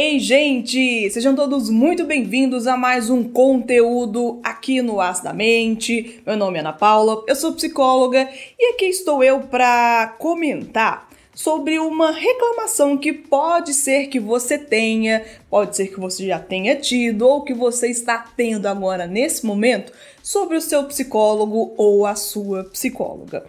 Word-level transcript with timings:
Ei, 0.00 0.20
gente! 0.20 1.10
Sejam 1.10 1.34
todos 1.34 1.68
muito 1.68 2.04
bem-vindos 2.04 2.68
a 2.68 2.76
mais 2.76 3.10
um 3.10 3.24
conteúdo 3.24 4.38
aqui 4.44 4.80
no 4.80 5.00
As 5.00 5.20
da 5.20 5.32
Mente. 5.32 6.22
Meu 6.24 6.36
nome 6.36 6.56
é 6.56 6.60
Ana 6.60 6.72
Paula, 6.72 7.24
eu 7.26 7.34
sou 7.34 7.52
psicóloga 7.52 8.30
e 8.56 8.74
aqui 8.74 8.84
estou 8.84 9.24
eu 9.24 9.40
para 9.40 10.14
comentar 10.20 11.08
sobre 11.34 11.80
uma 11.80 12.12
reclamação 12.12 12.96
que 12.96 13.12
pode 13.12 13.74
ser 13.74 14.06
que 14.06 14.20
você 14.20 14.56
tenha, 14.56 15.24
pode 15.50 15.74
ser 15.74 15.88
que 15.88 15.98
você 15.98 16.28
já 16.28 16.38
tenha 16.38 16.76
tido 16.76 17.22
ou 17.22 17.42
que 17.42 17.52
você 17.52 17.88
está 17.88 18.24
tendo 18.36 18.66
agora 18.66 19.04
nesse 19.04 19.44
momento 19.44 19.92
sobre 20.22 20.56
o 20.56 20.62
seu 20.62 20.84
psicólogo 20.84 21.74
ou 21.76 22.06
a 22.06 22.14
sua 22.14 22.62
psicóloga. 22.62 23.44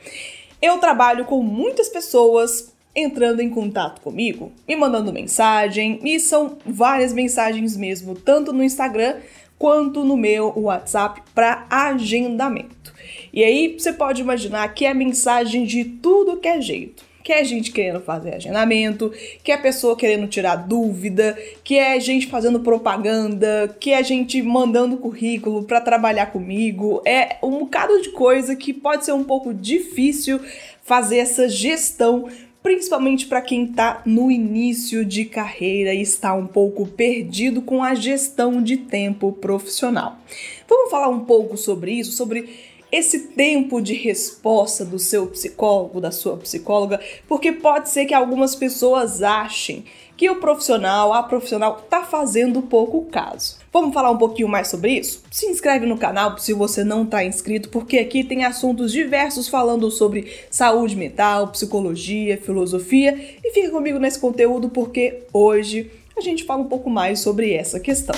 Eu 0.59 0.79
trabalho 0.79 1.25
com 1.25 1.43
muitas 1.43 1.89
pessoas 1.89 2.73
entrando 2.99 3.41
em 3.41 3.49
contato 3.49 4.01
comigo, 4.01 4.51
me 4.67 4.75
mandando 4.75 5.13
mensagem, 5.13 5.99
e 6.03 6.19
são 6.19 6.57
várias 6.65 7.13
mensagens 7.13 7.75
mesmo, 7.75 8.15
tanto 8.15 8.53
no 8.53 8.63
Instagram 8.63 9.15
quanto 9.57 10.05
no 10.05 10.15
meu 10.15 10.53
WhatsApp 10.55 11.21
para 11.35 11.67
agendamento. 11.69 12.93
E 13.33 13.43
aí 13.43 13.75
você 13.77 13.91
pode 13.91 14.21
imaginar 14.21 14.73
que 14.73 14.85
é 14.85 14.93
mensagem 14.93 15.65
de 15.65 15.83
tudo 15.83 16.37
que 16.37 16.47
é 16.47 16.61
jeito. 16.61 17.09
Que 17.21 17.33
é 17.33 17.43
gente 17.43 17.71
querendo 17.71 17.99
fazer 17.99 18.33
agendamento, 18.33 19.13
que 19.43 19.51
é 19.51 19.57
pessoa 19.57 19.95
querendo 19.95 20.25
tirar 20.25 20.55
dúvida, 20.55 21.37
que 21.63 21.77
é 21.77 21.99
gente 21.99 22.25
fazendo 22.25 22.61
propaganda, 22.61 23.75
que 23.79 23.91
é 23.91 24.01
gente 24.03 24.41
mandando 24.41 24.97
currículo 24.97 25.63
para 25.63 25.79
trabalhar 25.79 26.27
comigo. 26.27 27.03
É 27.05 27.37
um 27.43 27.59
bocado 27.59 28.01
de 28.01 28.09
coisa 28.09 28.55
que 28.55 28.73
pode 28.73 29.05
ser 29.05 29.11
um 29.11 29.23
pouco 29.23 29.53
difícil 29.53 30.39
fazer 30.81 31.17
essa 31.17 31.47
gestão 31.47 32.27
principalmente 32.69 33.25
para 33.25 33.41
quem 33.41 33.63
está 33.63 34.03
no 34.05 34.29
início 34.29 35.03
de 35.03 35.25
carreira 35.25 35.91
e 35.91 36.03
está 36.03 36.35
um 36.35 36.45
pouco 36.45 36.85
perdido 36.85 37.63
com 37.63 37.83
a 37.83 37.95
gestão 37.95 38.61
de 38.61 38.77
tempo 38.77 39.31
profissional. 39.31 40.19
Vamos 40.67 40.91
falar 40.91 41.07
um 41.07 41.21
pouco 41.25 41.57
sobre 41.57 41.93
isso, 41.93 42.11
sobre 42.11 42.47
esse 42.91 43.29
tempo 43.29 43.81
de 43.81 43.95
resposta 43.95 44.85
do 44.85 44.99
seu 44.99 45.25
psicólogo, 45.25 45.99
da 45.99 46.11
sua 46.11 46.37
psicóloga, 46.37 47.01
porque 47.27 47.51
pode 47.51 47.89
ser 47.89 48.05
que 48.05 48.13
algumas 48.13 48.55
pessoas 48.55 49.23
achem 49.23 49.83
que 50.15 50.29
o 50.29 50.35
profissional, 50.35 51.11
a 51.11 51.23
profissional, 51.23 51.81
está 51.83 52.03
fazendo 52.03 52.61
pouco 52.61 53.05
caso. 53.05 53.58
Vamos 53.71 53.93
falar 53.93 54.09
um 54.09 54.17
pouquinho 54.17 54.47
mais 54.47 54.67
sobre 54.67 54.93
isso? 54.93 55.21
Se 55.29 55.45
inscreve 55.45 55.85
no 55.85 55.97
canal 55.97 56.35
se 56.39 56.53
você 56.53 56.83
não 56.83 57.03
está 57.03 57.23
inscrito, 57.23 57.69
porque 57.69 57.99
aqui 57.99 58.23
tem 58.23 58.43
assuntos 58.43 58.91
diversos 58.91 59.47
falando 59.47 59.91
sobre 59.91 60.27
saúde 60.49 60.95
mental, 60.95 61.49
psicologia, 61.49 62.37
filosofia 62.37 63.15
e 63.43 63.51
fica 63.51 63.69
comigo 63.69 63.99
nesse 63.99 64.17
conteúdo 64.17 64.69
porque 64.69 65.23
hoje 65.31 65.91
a 66.17 66.21
gente 66.21 66.45
fala 66.45 66.63
um 66.63 66.67
pouco 66.67 66.89
mais 66.89 67.19
sobre 67.19 67.53
essa 67.53 67.79
questão. 67.79 68.15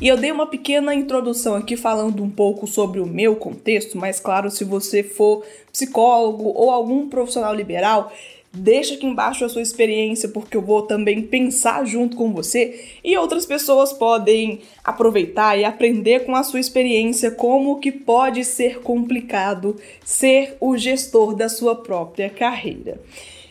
E 0.00 0.06
eu 0.06 0.16
dei 0.16 0.30
uma 0.30 0.46
pequena 0.46 0.94
introdução 0.94 1.56
aqui 1.56 1.76
falando 1.76 2.22
um 2.22 2.30
pouco 2.30 2.68
sobre 2.68 3.00
o 3.00 3.06
meu 3.06 3.34
contexto, 3.34 3.98
mas 3.98 4.20
claro, 4.20 4.48
se 4.48 4.62
você 4.62 5.02
for 5.02 5.44
psicólogo 5.72 6.52
ou 6.54 6.70
algum 6.70 7.08
profissional 7.08 7.52
liberal, 7.52 8.12
deixa 8.52 8.94
aqui 8.94 9.04
embaixo 9.04 9.44
a 9.44 9.48
sua 9.48 9.60
experiência, 9.60 10.28
porque 10.28 10.56
eu 10.56 10.62
vou 10.62 10.82
também 10.82 11.22
pensar 11.22 11.84
junto 11.84 12.16
com 12.16 12.32
você 12.32 12.80
e 13.02 13.16
outras 13.16 13.44
pessoas 13.44 13.92
podem 13.92 14.60
aproveitar 14.84 15.58
e 15.58 15.64
aprender 15.64 16.24
com 16.24 16.36
a 16.36 16.44
sua 16.44 16.60
experiência 16.60 17.32
como 17.32 17.80
que 17.80 17.90
pode 17.90 18.44
ser 18.44 18.78
complicado 18.80 19.76
ser 20.04 20.56
o 20.60 20.76
gestor 20.76 21.34
da 21.34 21.48
sua 21.48 21.74
própria 21.74 22.30
carreira. 22.30 23.00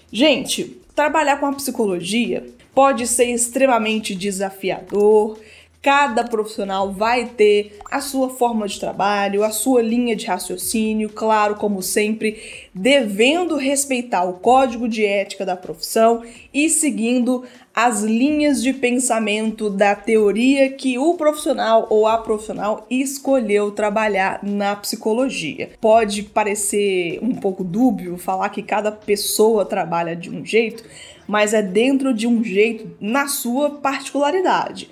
Gente, 0.10 0.78
trabalhar 0.96 1.42
com 1.42 1.46
a 1.46 1.54
psicologia 1.54 2.46
pode 2.74 3.06
ser 3.06 3.26
extremamente 3.26 4.16
desafiador, 4.16 5.38
Cada 5.82 6.24
profissional 6.24 6.92
vai 6.92 7.26
ter 7.26 7.80
a 7.90 8.02
sua 8.02 8.30
forma 8.30 8.68
de 8.68 8.80
trabalho, 8.80 9.44
a 9.44 9.52
sua 9.52 9.82
linha 9.82 10.16
de 10.16 10.26
raciocínio, 10.26 11.10
claro, 11.10 11.56
como 11.56 11.82
sempre, 11.82 12.42
devendo 12.74 13.56
respeitar 13.56 14.24
o 14.24 14.34
código 14.34 14.88
de 14.88 15.06
ética 15.06 15.46
da 15.46 15.56
profissão 15.56 16.24
e 16.54 16.70
seguindo 16.70 17.44
as 17.74 18.02
linhas 18.02 18.64
de 18.64 18.74
pensamento 18.74 19.70
da 19.70 19.96
teoria 19.96 20.72
que 20.72 20.98
o 20.98 21.14
profissional 21.14 21.86
ou 21.92 22.08
a 22.08 22.18
profissional 22.18 22.88
escolheu 22.90 23.70
trabalhar 23.70 24.40
na 24.42 24.76
psicologia. 24.76 25.70
Pode 25.80 26.24
parecer 26.24 27.20
um 27.22 27.36
pouco 27.36 27.64
dúbio 27.64 28.18
falar 28.18 28.50
que 28.50 28.64
cada 28.64 28.92
pessoa 28.92 29.64
trabalha 29.64 30.16
de 30.16 30.30
um 30.30 30.44
jeito, 30.44 30.84
mas 31.28 31.54
é 31.54 31.62
dentro 31.62 32.16
de 32.16 32.26
um 32.26 32.44
jeito 32.44 32.90
na 33.00 33.28
sua 33.28 33.70
particularidade. 33.70 34.90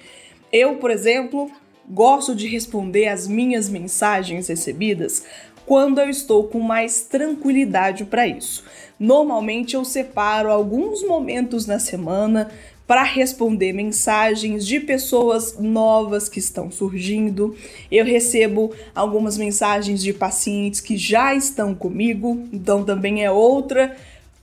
Eu, 0.51 0.75
por 0.75 0.91
exemplo, 0.91 1.50
gosto 1.89 2.35
de 2.35 2.47
responder 2.47 3.07
as 3.07 3.28
minhas 3.28 3.69
mensagens 3.69 4.47
recebidas 4.47 5.23
quando 5.66 6.00
eu 6.00 6.09
estou 6.09 6.47
com 6.47 6.59
mais 6.59 7.01
tranquilidade 7.01 8.06
para 8.06 8.28
isso. 8.28 8.63
Normalmente 9.00 9.75
eu 9.75 9.83
separo 9.83 10.51
alguns 10.51 11.03
momentos 11.03 11.66
na 11.66 11.79
semana 11.79 12.51
para 12.88 13.01
responder 13.01 13.73
mensagens 13.73 14.66
de 14.66 14.79
pessoas 14.79 15.57
novas 15.57 16.29
que 16.29 16.38
estão 16.38 16.69
surgindo. 16.69 17.56
Eu 17.91 18.06
recebo 18.06 18.73
algumas 18.94 19.38
mensagens 19.38 20.01
de 20.03 20.13
pacientes 20.13 20.81
que 20.81 20.95
já 20.95 21.33
estão 21.33 21.73
comigo, 21.73 22.47
então 22.53 22.83
também 22.83 23.23
é 23.23 23.31
outra 23.31 23.95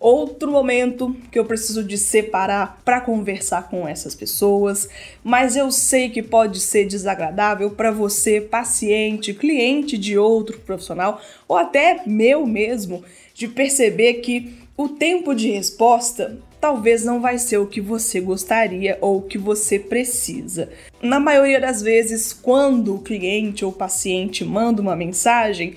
outro 0.02 0.50
momento 0.50 1.16
que 1.30 1.38
eu 1.38 1.44
preciso 1.44 1.84
de 1.84 1.96
separar 1.96 2.80
para 2.84 3.00
conversar 3.00 3.68
com 3.68 3.86
essas 3.86 4.14
pessoas, 4.14 4.88
mas 5.22 5.56
eu 5.56 5.70
sei 5.70 6.10
que 6.10 6.22
pode 6.22 6.58
ser 6.60 6.86
desagradável 6.86 7.70
para 7.70 7.90
você, 7.90 8.40
paciente, 8.40 9.32
cliente 9.32 9.96
de 9.96 10.18
outro 10.18 10.58
profissional 10.60 11.20
ou 11.46 11.56
até 11.56 12.02
meu 12.04 12.44
mesmo, 12.44 13.04
de 13.32 13.46
perceber 13.46 14.14
que 14.14 14.54
o 14.76 14.88
tempo 14.88 15.34
de 15.34 15.50
resposta 15.50 16.38
talvez 16.60 17.04
não 17.04 17.20
vai 17.20 17.38
ser 17.38 17.58
o 17.58 17.66
que 17.66 17.80
você 17.80 18.20
gostaria 18.20 18.96
ou 19.00 19.18
o 19.18 19.22
que 19.22 19.36
você 19.36 19.78
precisa. 19.78 20.68
Na 21.02 21.18
maioria 21.18 21.60
das 21.60 21.82
vezes, 21.82 22.32
quando 22.32 22.94
o 22.94 23.00
cliente 23.00 23.64
ou 23.64 23.72
paciente 23.72 24.44
manda 24.44 24.80
uma 24.80 24.94
mensagem, 24.94 25.74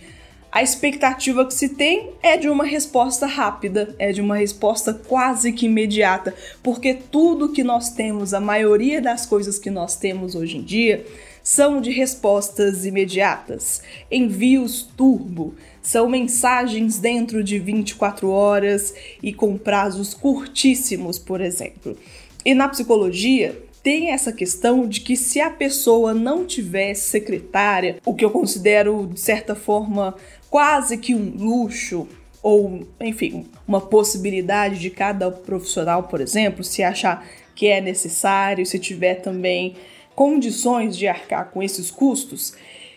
a 0.56 0.64
expectativa 0.64 1.46
que 1.46 1.54
se 1.54 1.68
tem 1.68 2.12
é 2.24 2.38
de 2.38 2.48
uma 2.48 2.64
resposta 2.64 3.26
rápida, 3.26 3.94
é 4.00 4.14
de 4.14 4.22
uma 4.22 4.38
resposta 4.38 4.94
quase 4.94 5.52
que 5.52 5.66
imediata, 5.66 6.34
porque 6.64 6.94
tudo 6.94 7.52
que 7.52 7.62
nós 7.62 7.90
temos, 7.90 8.34
a 8.34 8.40
maioria 8.40 9.02
das 9.02 9.26
coisas 9.26 9.60
que 9.60 9.70
nós 9.70 9.98
temos 9.98 10.34
hoje 10.34 10.56
em 10.56 10.64
dia, 10.64 11.06
são 11.44 11.82
de 11.82 11.92
respostas 11.92 12.86
imediatas. 12.86 13.82
Envios 14.10 14.84
turbo 14.96 15.56
são 15.82 16.08
mensagens 16.08 17.00
dentro 17.00 17.44
de 17.44 17.60
24 17.60 18.30
horas 18.30 18.96
e 19.22 19.34
com 19.34 19.58
prazos 19.58 20.14
curtíssimos, 20.14 21.20
por 21.20 21.42
exemplo. 21.42 21.98
E 22.46 22.54
na 22.54 22.70
psicologia, 22.70 23.62
tem 23.86 24.10
essa 24.10 24.34
questão 24.34 24.88
de 24.88 25.02
que 25.02 25.16
se 25.16 25.40
a 25.40 25.48
pessoa 25.48 26.12
não 26.12 26.44
tivesse 26.44 27.04
secretária, 27.04 27.98
o 28.04 28.16
que 28.16 28.26
eu 28.26 28.32
considero 28.32 29.08
de 29.14 29.20
certa 29.20 29.54
forma 29.54 30.16
quase 30.56 30.98
que 30.98 31.14
um 31.14 31.34
luxo 31.38 32.08
ou, 32.42 32.88
enfim, 33.02 33.46
uma 33.68 33.82
possibilidade 33.82 34.80
de 34.80 34.90
cada 34.90 35.30
profissional, 35.30 36.04
por 36.04 36.22
exemplo, 36.22 36.64
se 36.64 36.82
achar 36.82 37.28
que 37.54 37.68
é 37.68 37.82
necessário, 37.82 38.66
se 38.66 38.80
tiver 38.80 39.16
também 39.16 39.76
condições 40.16 40.96
de 40.96 41.10
arcar 41.10 41.52
com 41.52 41.62
esses 41.62 41.92
custos. 41.92 42.54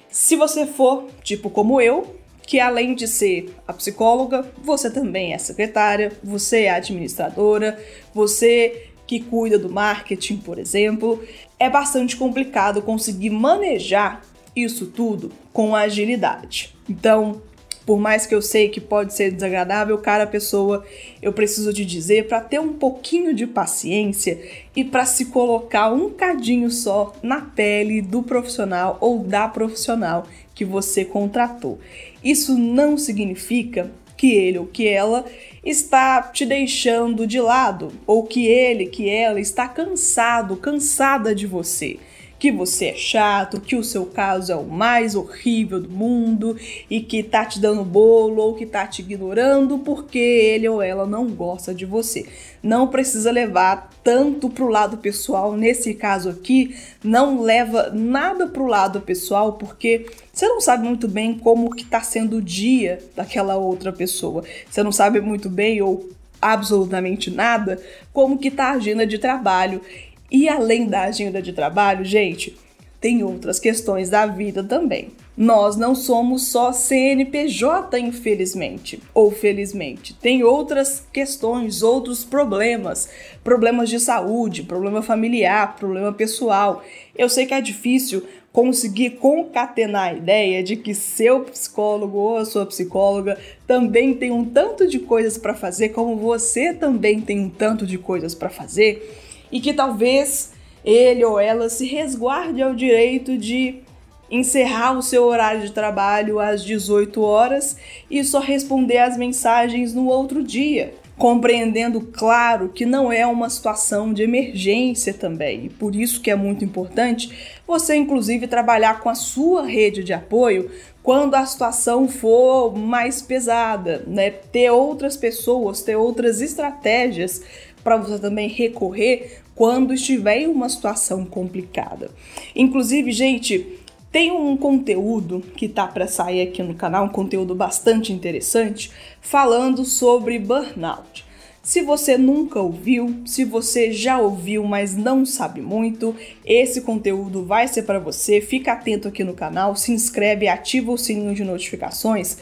Se 0.09 0.37
você 0.37 0.67
for 0.67 1.09
tipo 1.25 1.51
como 1.51 1.81
eu, 1.81 2.15
que 2.47 2.61
além 2.61 2.95
de 2.95 3.09
ser 3.09 3.53
a 3.67 3.73
psicóloga, 3.73 4.49
você 4.63 4.89
também 4.89 5.33
é 5.35 5.39
secretária, 5.39 6.13
você 6.23 6.63
é 6.63 6.71
administradora, 6.71 7.77
você 8.15 8.85
que 9.05 9.19
cuida 9.19 9.59
do 9.59 9.69
marketing, 9.69 10.37
por 10.37 10.61
exemplo, 10.61 11.21
é 11.59 11.69
bastante 11.69 12.17
complicado 12.17 12.81
conseguir 12.83 13.31
manejar 13.31 14.23
isso 14.55 14.87
tudo 14.87 15.33
com 15.53 15.75
agilidade. 15.75 16.73
Então, 16.89 17.43
por 17.89 17.99
mais 17.99 18.27
que 18.27 18.35
eu 18.35 18.43
sei 18.43 18.69
que 18.69 18.83
pode 18.83 19.15
ser 19.15 19.33
desagradável, 19.33 19.97
cara 19.97 20.27
pessoa, 20.27 20.85
eu 21.23 21.33
preciso 21.33 21.73
te 21.73 21.87
dizer 21.87 22.29
para 22.29 22.39
ter 22.39 22.61
um 22.61 22.75
pouquinho 22.75 23.33
de 23.33 23.47
paciência 23.47 24.39
e 24.77 24.85
para 24.85 25.07
se 25.07 25.25
colocar 25.25 25.91
um 25.91 26.11
cadinho 26.11 26.71
só 26.71 27.15
na 27.23 27.41
pele 27.41 28.03
do 28.03 28.23
profissional 28.23 28.99
ou 29.01 29.21
da 29.21 29.49
profissional 29.49 30.27
que 30.55 30.67
você 30.67 31.03
contratou. 31.03 31.79
Isso 32.23 32.59
não 32.59 32.99
significa 32.99 33.91
que 34.19 34.35
ele 34.35 34.59
ou 34.59 34.67
que 34.67 34.87
ela 34.87 35.25
está 35.65 36.21
te 36.21 36.45
deixando 36.45 37.27
de 37.27 37.41
lado 37.41 37.91
ou 38.07 38.25
que 38.25 38.47
ele, 38.47 38.85
que 38.85 39.09
ela 39.09 39.41
está 39.41 39.67
cansado, 39.67 40.59
cansada 40.59 41.35
de 41.35 41.47
você 41.47 41.97
que 42.39 42.53
você 42.53 42.87
é 42.87 42.95
chato, 42.95 43.61
que 43.61 43.75
o 43.75 43.83
seu 43.83 44.07
caso 44.07 44.53
é 44.53 44.57
o 44.57 44.65
mais 44.65 45.15
horrível 45.15 45.81
do 45.81 45.91
mundo 45.91 46.57
e 46.89 47.01
que 47.01 47.23
tá 47.23 47.45
te 47.45 47.59
dando 47.59 47.85
bolo 47.85 48.41
ou 48.43 48.55
que 48.55 48.65
tá 48.65 48.87
te 48.87 49.03
ignorando 49.03 49.79
porque 49.79 50.19
ele 50.19 50.69
ou 50.69 50.81
ela 50.81 51.07
não 51.07 51.27
gosta 51.27 51.75
de 51.75 51.85
você. 51.85 52.27
Não 52.63 52.89
precisa 52.89 53.31
levar 53.31 53.91
tanto 54.05 54.49
pro 54.49 54.69
lado 54.69 54.99
pessoal. 54.99 55.57
Nesse 55.57 55.95
caso 55.95 56.31
aqui, 56.31 56.77
não 57.03 57.43
leva 57.43 57.91
nada 57.93 58.47
pro 58.47 58.67
lado 58.67 59.01
pessoal 59.01 59.55
porque 59.55 60.07
você 60.33 60.47
não 60.47 60.61
sabe 60.61 60.85
muito 60.85 61.09
bem 61.09 61.35
como 61.35 61.75
que 61.75 61.85
tá 61.85 62.01
sendo 62.01 62.37
o 62.37 62.43
dia 62.43 63.01
daquela 63.17 63.57
outra 63.57 63.93
pessoa. 63.93 64.45
Você 64.71 64.83
não 64.83 64.93
sabe 64.93 65.21
muito 65.21 65.49
bem 65.49 65.83
ou 65.83 66.09
absolutamente 66.41 67.31
nada 67.31 67.81
como 68.13 68.39
que 68.39 68.51
tá 68.51 68.67
a 68.67 68.75
agenda 68.75 69.07
de 69.07 69.19
trabalho 69.19 69.81
e 70.31 70.49
além 70.49 70.87
da 70.87 71.03
agenda 71.03 71.41
de 71.41 71.53
trabalho, 71.53 72.05
gente, 72.05 72.57
tem 73.01 73.23
outras 73.23 73.61
questões 73.61 74.11
da 74.11 74.27
vida 74.27 74.63
também. 74.63 75.11
Nós 75.37 75.77
não 75.77 75.95
somos 75.95 76.49
só 76.49 76.73
CNPJ, 76.73 77.97
infelizmente, 78.01 79.01
ou 79.15 79.31
felizmente. 79.31 80.13
Tem 80.15 80.43
outras 80.43 81.07
questões, 81.13 81.81
outros 81.81 82.25
problemas, 82.25 83.09
problemas 83.45 83.89
de 83.89 84.01
saúde, 84.01 84.65
problema 84.65 85.01
familiar, 85.01 85.77
problema 85.77 86.13
pessoal. 86.13 86.83
Eu 87.17 87.29
sei 87.29 87.47
que 87.47 87.55
é 87.55 87.61
difícil 87.61 88.25
conseguir 88.53 89.11
concatenar 89.11 90.09
a 90.09 90.15
ideia 90.15 90.61
de 90.61 90.75
que 90.75 90.93
seu 90.93 91.45
psicólogo 91.45 92.19
ou 92.19 92.39
a 92.39 92.45
sua 92.45 92.67
psicóloga 92.67 93.39
também 93.65 94.15
tem 94.15 94.33
um 94.33 94.45
tanto 94.45 94.89
de 94.89 94.99
coisas 94.99 95.39
para 95.39 95.55
fazer, 95.55 95.91
como 95.91 96.17
você 96.17 96.75
também 96.75 97.21
tem 97.21 97.39
um 97.39 97.49
tanto 97.49 97.87
de 97.87 97.97
coisas 97.97 98.35
para 98.35 98.51
fazer 98.51 99.28
e 99.51 99.61
que 99.61 99.73
talvez 99.73 100.53
ele 100.85 101.25
ou 101.25 101.39
ela 101.39 101.69
se 101.69 101.87
resguarde 101.87 102.63
ao 102.63 102.75
direito 102.75 103.37
de 103.37 103.83
encerrar 104.31 104.93
o 104.93 105.03
seu 105.03 105.25
horário 105.25 105.63
de 105.63 105.73
trabalho 105.73 106.39
às 106.39 106.65
18 106.65 107.21
horas 107.21 107.77
e 108.11 108.23
só 108.23 108.41
responder 108.41 108.99
às 108.99 109.17
mensagens 109.17 109.95
no 109.95 110.07
outro 110.07 110.43
dia, 110.43 110.95
compreendendo 111.17 112.01
claro 112.01 112.69
que 112.69 112.85
não 112.85 113.11
é 113.11 113.27
uma 113.27 113.49
situação 113.49 114.13
de 114.13 114.23
emergência 114.23 115.15
também. 115.15 115.67
E 115.67 115.69
por 115.71 115.97
isso 115.97 116.21
que 116.21 116.31
é 116.31 116.37
muito 116.37 116.65
importante 116.65 117.59
você 117.67 117.97
inclusive 117.97 118.47
trabalhar 118.47 119.01
com 119.01 119.09
a 119.09 119.15
sua 119.15 119.67
rede 119.67 120.05
de 120.05 120.13
apoio 120.13 120.71
quando 121.03 121.35
a 121.35 121.47
situação 121.47 122.07
for 122.07 122.77
mais 122.77 123.23
pesada, 123.23 124.05
né? 124.07 124.31
Ter 124.31 124.71
outras 124.71 125.17
pessoas, 125.17 125.81
ter 125.81 125.97
outras 125.97 126.43
estratégias 126.43 127.43
para 127.89 127.97
você 127.97 128.19
também 128.19 128.51
recorrer 128.51 129.41
quando 129.55 129.95
estiver 129.95 130.43
em 130.43 130.47
uma 130.47 130.69
situação 130.69 131.25
complicada. 131.25 132.11
Inclusive, 132.55 133.11
gente, 133.13 133.79
tem 134.13 134.31
um 134.31 134.59
conteúdo 134.59 135.43
que 135.57 135.67
tá 135.67 135.87
para 135.87 136.07
sair 136.07 136.43
aqui 136.43 136.63
no 136.63 136.75
canal, 136.75 137.07
um 137.07 137.09
conteúdo 137.09 137.55
bastante 137.55 138.13
interessante, 138.13 138.91
falando 139.23 139.87
sobre 139.87 140.39
burnout. 140.39 141.25
Se 141.63 141.81
você 141.81 142.19
nunca 142.19 142.61
ouviu, 142.61 143.23
se 143.25 143.43
você 143.43 143.91
já 143.91 144.19
ouviu, 144.19 144.65
mas 144.65 144.95
não 144.95 145.25
sabe 145.25 145.63
muito, 145.63 146.15
esse 146.45 146.83
conteúdo 146.83 147.43
vai 147.43 147.67
ser 147.69 147.85
para 147.85 147.99
você. 147.99 148.39
Fica 148.43 148.73
atento 148.73 149.09
aqui 149.09 149.25
no 149.25 149.33
canal, 149.33 149.75
se 149.77 149.93
inscreve, 149.93 150.47
ativa 150.47 150.93
o 150.93 150.99
sininho 150.99 151.35
de 151.35 151.43
notificações, 151.43 152.37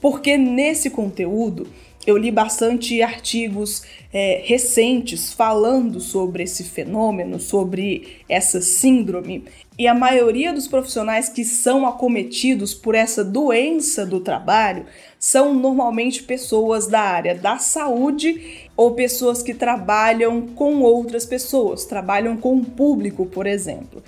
porque 0.00 0.36
nesse 0.36 0.90
conteúdo 0.90 1.68
eu 2.08 2.16
li 2.16 2.30
bastante 2.30 3.02
artigos 3.02 3.82
é, 4.10 4.40
recentes 4.42 5.30
falando 5.30 6.00
sobre 6.00 6.42
esse 6.42 6.64
fenômeno, 6.64 7.38
sobre 7.38 8.22
essa 8.26 8.62
síndrome, 8.62 9.44
e 9.78 9.86
a 9.86 9.94
maioria 9.94 10.50
dos 10.50 10.66
profissionais 10.66 11.28
que 11.28 11.44
são 11.44 11.86
acometidos 11.86 12.72
por 12.72 12.94
essa 12.94 13.22
doença 13.22 14.06
do 14.06 14.20
trabalho 14.20 14.86
são 15.18 15.52
normalmente 15.52 16.22
pessoas 16.22 16.86
da 16.86 17.00
área 17.00 17.34
da 17.34 17.58
saúde 17.58 18.68
ou 18.74 18.94
pessoas 18.94 19.42
que 19.42 19.52
trabalham 19.52 20.48
com 20.48 20.80
outras 20.80 21.26
pessoas, 21.26 21.84
trabalham 21.84 22.38
com 22.38 22.56
o 22.56 22.64
público, 22.64 23.26
por 23.26 23.46
exemplo. 23.46 24.02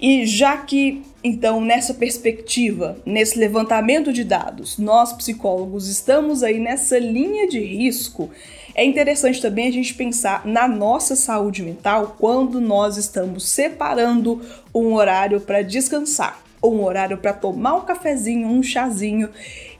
E 0.00 0.24
já 0.24 0.56
que, 0.56 1.02
então, 1.24 1.60
nessa 1.60 1.92
perspectiva, 1.92 2.96
nesse 3.04 3.38
levantamento 3.38 4.12
de 4.12 4.22
dados, 4.22 4.78
nós 4.78 5.12
psicólogos 5.12 5.88
estamos 5.88 6.42
aí 6.42 6.60
nessa 6.60 6.98
linha 6.98 7.48
de 7.48 7.58
risco, 7.58 8.30
é 8.76 8.84
interessante 8.84 9.42
também 9.42 9.66
a 9.66 9.72
gente 9.72 9.92
pensar 9.94 10.46
na 10.46 10.68
nossa 10.68 11.16
saúde 11.16 11.64
mental 11.64 12.14
quando 12.16 12.60
nós 12.60 12.96
estamos 12.96 13.48
separando 13.48 14.40
um 14.72 14.94
horário 14.94 15.40
para 15.40 15.62
descansar, 15.62 16.40
um 16.62 16.84
horário 16.84 17.18
para 17.18 17.32
tomar 17.32 17.74
um 17.74 17.80
cafezinho, 17.80 18.46
um 18.46 18.62
chazinho 18.62 19.30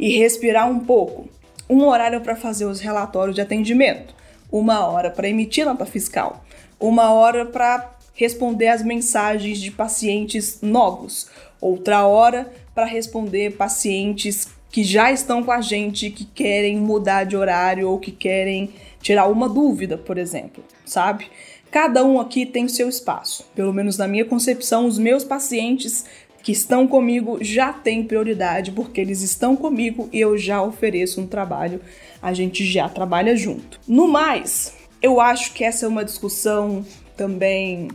e 0.01 0.19
respirar 0.19 0.69
um 0.69 0.81
pouco, 0.81 1.29
um 1.71 1.85
horário 1.87 2.21
para 2.21 2.35
fazer 2.35 2.65
os 2.65 2.81
relatórios 2.81 3.37
de 3.37 3.41
atendimento, 3.41 4.13
uma 4.51 4.85
hora 4.89 5.11
para 5.11 5.29
emitir 5.29 5.65
nota 5.65 5.87
fiscal, 5.87 6.45
uma 6.81 7.13
hora 7.13 7.47
para 7.47 7.98
responder 8.19 8.67
as 8.67 8.83
mensagens 8.83 9.61
de 9.61 9.71
pacientes 9.71 10.59
novos, 10.61 11.29
outra 11.61 12.05
hora 12.05 12.53
para 12.75 12.85
responder 12.85 13.53
pacientes 13.53 14.49
que 14.71 14.83
já 14.83 15.13
estão 15.13 15.43
com 15.43 15.53
a 15.53 15.61
gente, 15.61 16.11
que 16.11 16.25
querem 16.25 16.77
mudar 16.77 17.25
de 17.25 17.37
horário 17.37 17.89
ou 17.89 17.99
que 17.99 18.11
querem 18.11 18.71
tirar 19.01 19.29
uma 19.29 19.49
dúvida, 19.49 19.97
por 19.97 20.19
exemplo, 20.19 20.65
sabe? 20.85 21.29
Cada 21.71 22.05
um 22.05 22.21
aqui 22.21 22.45
tem 22.45 22.65
o 22.65 22.69
seu 22.69 22.89
espaço. 22.89 23.47
Pelo 23.55 23.73
menos 23.73 23.97
na 23.97 24.09
minha 24.09 24.25
concepção, 24.25 24.87
os 24.87 24.99
meus 24.99 25.23
pacientes 25.23 26.05
que 26.43 26.51
estão 26.51 26.89
comigo 26.89 27.39
já 27.41 27.73
têm 27.73 28.03
prioridade 28.03 28.73
porque 28.73 29.01
eles 29.01 29.23
estão 29.23 29.55
comigo 29.55 30.09
e 30.13 30.21
eu 30.21 30.37
já 30.37 30.61
ofereço 30.61 31.21
um 31.21 31.27
trabalho, 31.27 31.81
a 32.21 32.33
gente 32.33 32.65
já 32.65 32.89
trabalha 32.89 33.37
junto. 33.37 33.79
No 33.87 34.09
mais, 34.09 34.75
eu 35.01 35.21
acho 35.21 35.53
que 35.53 35.63
essa 35.63 35.87
é 35.87 35.89
uma 35.89 36.05
discussão 36.05 36.85
também 37.19 37.89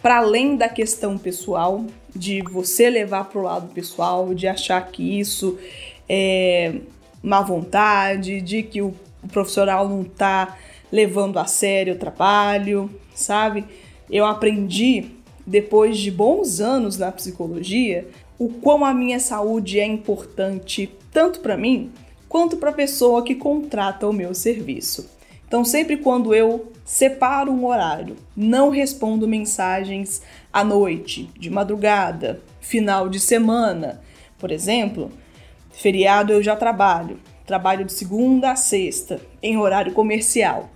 para 0.00 0.18
além 0.18 0.56
da 0.56 0.68
questão 0.68 1.18
pessoal, 1.18 1.84
de 2.14 2.40
você 2.42 2.88
levar 2.88 3.24
para 3.24 3.40
o 3.40 3.42
lado 3.42 3.74
pessoal, 3.74 4.32
de 4.32 4.46
achar 4.46 4.80
que 4.90 5.18
isso 5.18 5.58
é 6.08 6.76
má 7.22 7.42
vontade, 7.42 8.40
de 8.40 8.62
que 8.62 8.80
o, 8.80 8.94
profissional 9.32 9.88
não 9.88 10.02
está 10.02 10.56
levando 10.90 11.38
a 11.38 11.44
sério 11.44 11.94
o 11.94 11.98
trabalho, 11.98 12.88
sabe? 13.12 13.64
Eu 14.08 14.24
aprendi, 14.24 15.10
depois 15.44 15.98
de 15.98 16.10
bons 16.10 16.60
anos 16.60 16.96
na 16.96 17.10
psicologia, 17.10 18.08
o 18.38 18.48
quão 18.48 18.84
a 18.84 18.94
minha 18.94 19.18
saúde 19.18 19.80
é 19.80 19.84
importante 19.84 20.88
tanto 21.12 21.40
para 21.40 21.56
mim 21.56 21.90
quanto 22.28 22.56
para 22.56 22.70
a 22.70 22.74
pessoa 22.74 23.24
que 23.24 23.34
contrata 23.34 24.06
o 24.06 24.12
meu 24.12 24.32
serviço. 24.32 25.17
Então, 25.48 25.64
sempre 25.64 25.96
quando 25.96 26.34
eu 26.34 26.70
separo 26.84 27.50
um 27.50 27.66
horário, 27.66 28.16
não 28.36 28.68
respondo 28.68 29.26
mensagens 29.26 30.20
à 30.52 30.62
noite, 30.62 31.30
de 31.38 31.48
madrugada, 31.48 32.38
final 32.60 33.08
de 33.08 33.18
semana, 33.18 33.98
por 34.38 34.50
exemplo, 34.50 35.10
feriado 35.72 36.34
eu 36.34 36.42
já 36.42 36.54
trabalho, 36.54 37.18
trabalho 37.46 37.86
de 37.86 37.94
segunda 37.94 38.50
a 38.50 38.56
sexta, 38.56 39.22
em 39.42 39.56
horário 39.56 39.94
comercial, 39.94 40.68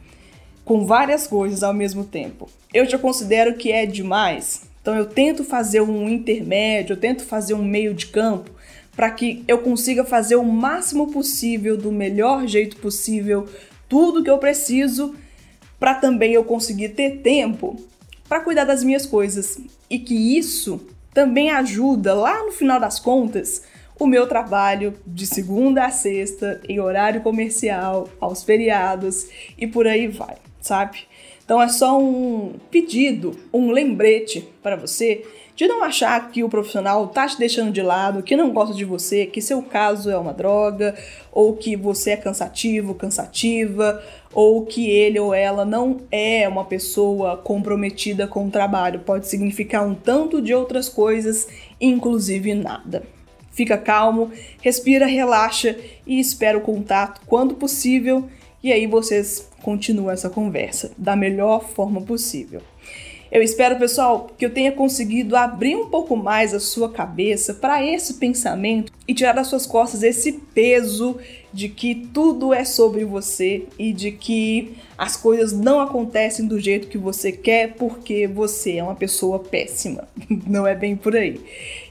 com 0.65 0.87
várias 0.87 1.27
coisas 1.27 1.63
ao 1.63 1.75
mesmo 1.75 2.03
tempo. 2.03 2.49
Eu 2.73 2.89
já 2.89 2.99
considero 2.99 3.57
que 3.57 3.71
é 3.71 3.85
demais, 3.85 4.63
então 4.81 4.97
eu 4.97 5.05
tento 5.05 5.45
fazer 5.45 5.83
um 5.83 6.09
intermédio, 6.09 6.95
eu 6.95 7.01
tento 7.01 7.25
fazer 7.25 7.53
um 7.53 7.63
meio 7.63 7.93
de 7.93 8.07
campo 8.07 8.51
para 8.97 9.11
que 9.11 9.43
eu 9.49 9.59
consiga 9.59 10.05
fazer 10.05 10.37
o 10.37 10.45
máximo 10.45 11.11
possível, 11.11 11.77
do 11.77 11.91
melhor 11.91 12.47
jeito 12.47 12.77
possível, 12.77 13.49
tudo 13.93 14.25
que 14.25 14.31
eu 14.31 14.39
preciso 14.39 15.15
para 15.79 15.93
também 15.93 16.33
eu 16.33 16.43
conseguir 16.43 16.89
ter 16.91 17.19
tempo 17.19 17.77
para 18.27 18.41
cuidar 18.41 18.65
das 18.65 18.83
minhas 18.83 19.05
coisas 19.05 19.61
e 19.91 19.99
que 19.99 20.39
isso 20.39 20.81
também 21.13 21.51
ajuda 21.51 22.15
lá 22.15 22.43
no 22.43 22.53
final 22.53 22.81
das 22.81 22.99
contas 22.99 23.63
o 24.01 24.07
meu 24.07 24.27
trabalho 24.27 24.95
de 25.07 25.27
segunda 25.27 25.85
a 25.85 25.91
sexta 25.91 26.59
em 26.67 26.81
horário 26.81 27.21
comercial, 27.21 28.09
aos 28.19 28.43
feriados 28.43 29.27
e 29.59 29.67
por 29.67 29.87
aí 29.87 30.09
vai, 30.09 30.37
sabe? 30.59 31.01
Então 31.45 31.61
é 31.61 31.69
só 31.69 32.01
um 32.01 32.55
pedido, 32.71 33.39
um 33.53 33.71
lembrete 33.73 34.49
para 34.63 34.75
você 34.75 35.23
de 35.55 35.67
não 35.67 35.85
achar 35.85 36.31
que 36.31 36.43
o 36.43 36.49
profissional 36.49 37.09
tá 37.09 37.27
te 37.27 37.39
deixando 37.39 37.71
de 37.71 37.83
lado, 37.83 38.23
que 38.23 38.37
não 38.37 38.51
gosta 38.51 38.75
de 38.75 38.85
você, 38.85 39.27
que 39.27 39.41
seu 39.41 39.63
caso 39.63 40.11
é 40.11 40.17
uma 40.17 40.33
droga, 40.33 40.95
ou 41.31 41.55
que 41.55 41.77
você 41.77 42.13
é 42.13 42.17
cansativo, 42.17 42.95
cansativa, 42.95 44.03
ou 44.33 44.65
que 44.65 44.89
ele 44.91 45.21
ou 45.21 45.35
ela 45.35 45.65
não 45.65 46.01
é 46.11 46.49
uma 46.49 46.65
pessoa 46.65 47.37
comprometida 47.37 48.27
com 48.27 48.47
o 48.47 48.51
trabalho. 48.51 49.01
Pode 49.01 49.29
significar 49.29 49.87
um 49.87 49.95
tanto 49.95 50.41
de 50.41 50.55
outras 50.55 50.89
coisas, 50.89 51.47
inclusive 51.81 52.55
nada. 52.55 53.03
Fica 53.51 53.77
calmo, 53.77 54.31
respira, 54.63 55.05
relaxa 55.05 55.77
e 56.07 56.19
espera 56.19 56.57
o 56.57 56.63
contato 56.63 57.21
quando 57.27 57.55
possível, 57.55 58.27
e 58.63 58.73
aí 58.73 58.87
vocês 58.87 59.51
continuam 59.61 60.11
essa 60.11 60.31
conversa 60.31 60.93
da 60.97 61.15
melhor 61.15 61.69
forma 61.69 62.01
possível. 62.01 62.63
Eu 63.33 63.41
espero, 63.43 63.79
pessoal, 63.79 64.29
que 64.37 64.45
eu 64.45 64.53
tenha 64.53 64.71
conseguido 64.73 65.37
abrir 65.37 65.75
um 65.75 65.89
pouco 65.89 66.15
mais 66.15 66.53
a 66.53 66.61
sua 66.61 66.93
cabeça 66.93 67.55
para 67.55 67.83
esse 67.83 68.15
pensamento 68.15 68.93
e 69.07 69.15
tirar 69.15 69.33
das 69.33 69.49
suas 69.49 69.67
costas 69.67 70.03
esse 70.03 70.33
peso 70.33 71.19
de 71.53 71.69
que 71.69 71.95
tudo 71.95 72.55
é 72.55 72.65
sobre 72.65 73.05
você 73.05 73.65
e 73.79 73.93
de 73.93 74.11
que 74.11 74.75
as 74.97 75.17
coisas 75.17 75.53
não 75.53 75.81
acontecem 75.81 76.47
do 76.47 76.59
jeito 76.59 76.89
que 76.89 76.97
você 76.97 77.33
quer 77.33 77.75
porque 77.75 78.27
você 78.27 78.77
é 78.77 78.83
uma 78.83 78.95
pessoa 78.95 79.39
péssima. 79.39 80.09
Não 80.47 80.67
é 80.67 80.75
bem 80.75 80.95
por 80.95 81.17
aí. 81.17 81.41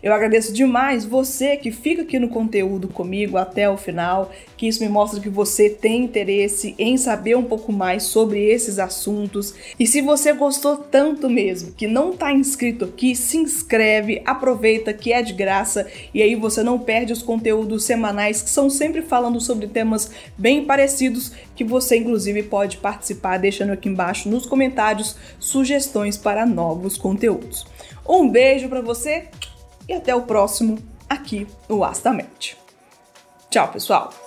Eu 0.01 0.13
agradeço 0.13 0.53
demais 0.53 1.03
você 1.03 1.57
que 1.57 1.71
fica 1.71 2.03
aqui 2.03 2.17
no 2.17 2.29
conteúdo 2.29 2.87
comigo 2.87 3.37
até 3.37 3.69
o 3.69 3.75
final, 3.75 4.31
que 4.55 4.67
isso 4.67 4.81
me 4.81 4.89
mostra 4.89 5.19
que 5.19 5.29
você 5.29 5.69
tem 5.69 6.03
interesse 6.03 6.73
em 6.79 6.95
saber 6.95 7.35
um 7.35 7.43
pouco 7.43 7.71
mais 7.73 8.03
sobre 8.03 8.43
esses 8.45 8.79
assuntos. 8.79 9.53
E 9.77 9.85
se 9.85 10.01
você 10.01 10.31
gostou 10.31 10.77
tanto 10.77 11.29
mesmo 11.29 11.73
que 11.73 11.87
não 11.87 12.11
está 12.11 12.31
inscrito 12.31 12.85
aqui, 12.85 13.15
se 13.15 13.37
inscreve, 13.37 14.21
aproveita 14.25 14.93
que 14.93 15.11
é 15.11 15.21
de 15.21 15.33
graça 15.33 15.85
e 16.13 16.21
aí 16.21 16.35
você 16.35 16.63
não 16.63 16.79
perde 16.79 17.00
os 17.09 17.23
conteúdos 17.23 17.85
semanais 17.85 18.41
que 18.41 18.49
são 18.49 18.69
sempre 18.69 19.01
falando 19.01 19.39
sobre 19.39 19.61
sobre 19.61 19.67
temas 19.67 20.11
bem 20.37 20.65
parecidos 20.65 21.31
que 21.55 21.63
você 21.63 21.97
inclusive 21.97 22.43
pode 22.43 22.77
participar 22.77 23.37
deixando 23.37 23.71
aqui 23.71 23.87
embaixo 23.89 24.29
nos 24.29 24.45
comentários 24.45 25.15
sugestões 25.39 26.17
para 26.17 26.45
novos 26.45 26.97
conteúdos. 26.97 27.65
Um 28.07 28.27
beijo 28.27 28.67
para 28.67 28.81
você 28.81 29.27
e 29.87 29.93
até 29.93 30.15
o 30.15 30.23
próximo 30.23 30.79
aqui 31.07 31.45
no 31.69 31.83
Astamente. 31.83 32.57
Tchau, 33.49 33.67
pessoal. 33.67 34.20